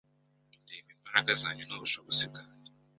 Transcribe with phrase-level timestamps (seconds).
[0.69, 2.71] Reba imbaraga zanjye n'ubushobozi bwanjye